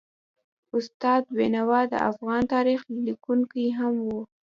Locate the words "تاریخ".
2.53-2.79